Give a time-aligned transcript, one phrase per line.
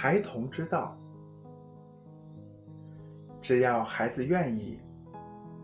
[0.00, 0.96] 孩童之道。
[3.42, 4.78] 只要孩子愿意，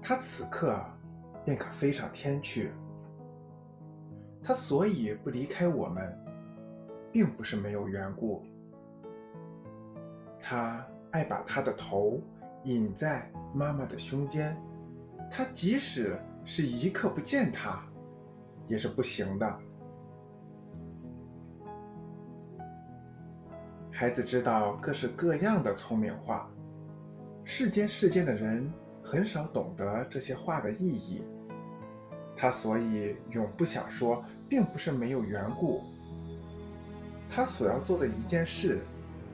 [0.02, 0.76] 他此刻
[1.44, 2.72] 便可飞上天去。
[4.42, 6.12] 他所以不离开我们，
[7.12, 8.42] 并不是没有缘故。
[10.40, 12.20] 他爱把他的头
[12.64, 14.60] 隐在妈妈的胸间，
[15.30, 17.80] 他即使是一刻不见他，
[18.66, 19.60] 也是不行的。
[23.96, 26.50] 孩子知道各式各样的聪明话，
[27.44, 28.68] 世间世间的人
[29.02, 31.22] 很少懂得这些话的意义。
[32.36, 35.80] 他所以永不想说，并不是没有缘故。
[37.30, 38.78] 他所要做的一件事。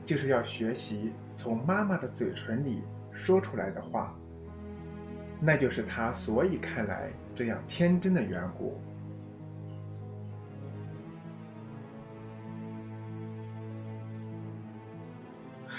[0.03, 2.81] 就是要学习从妈妈的嘴唇里
[3.13, 4.13] 说出来的话，
[5.39, 8.81] 那就是他所以看来这样天真的缘故。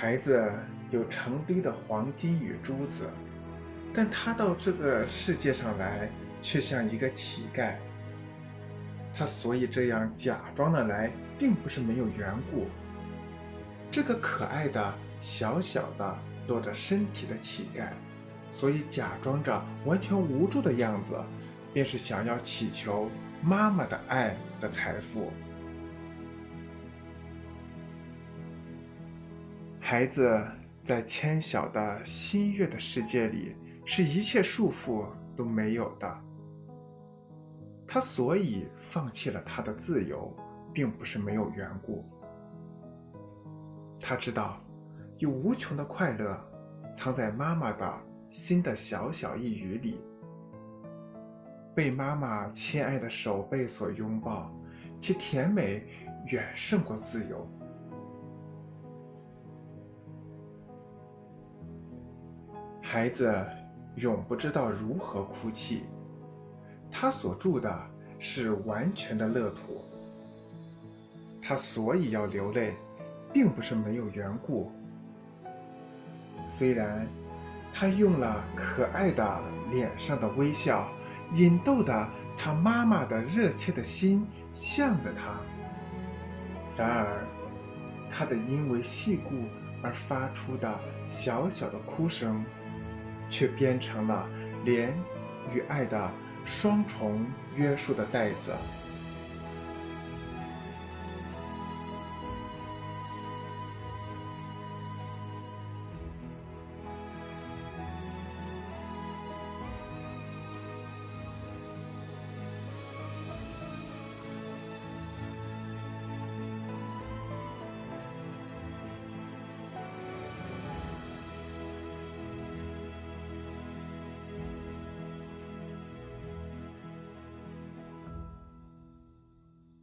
[0.02, 0.50] 孩子
[0.90, 3.08] 有成堆的黄金与珠子，
[3.94, 6.10] 但他到这个世界上来
[6.42, 7.74] 却像一个乞丐。
[9.14, 12.66] 他所以这样假装的来，并不是没有缘故。
[13.92, 17.86] 这个可爱的小小的裸着身体的乞丐，
[18.50, 21.14] 所以假装着完全无助的样子，
[21.72, 23.08] 便是想要祈求
[23.40, 25.30] 妈妈的爱的财富。
[29.84, 30.40] 孩子
[30.84, 35.04] 在纤小的新月的世界里，是一切束缚
[35.36, 36.18] 都没有的。
[37.86, 40.32] 他所以放弃了他的自由，
[40.72, 42.08] 并不是没有缘故。
[44.00, 44.60] 他知道，
[45.18, 46.40] 有无穷的快乐
[46.96, 47.92] 藏在妈妈的
[48.30, 50.00] 心的小小一语里。
[51.74, 54.48] 被妈妈亲爱的手背所拥抱，
[55.00, 55.84] 其甜美
[56.28, 57.46] 远胜过自由。
[62.92, 63.34] 孩子
[63.96, 65.84] 永不知道如何哭泣，
[66.90, 67.74] 他所住的
[68.18, 69.82] 是完全的乐土。
[71.42, 72.74] 他所以要流泪。
[73.32, 74.70] 并不是没有缘故。
[76.52, 77.08] 虽然
[77.72, 79.40] 他用了可爱的
[79.70, 80.86] 脸上的微笑，
[81.32, 85.40] 引逗的他妈妈的热切的心向着他，
[86.76, 87.26] 然而
[88.10, 89.30] 他的因为细故
[89.82, 90.70] 而发出的
[91.08, 92.44] 小小的哭声，
[93.32, 94.28] 却变成了
[94.64, 94.90] 怜
[95.50, 96.10] 与爱的
[96.44, 97.26] 双重
[97.56, 98.52] 约束的袋子。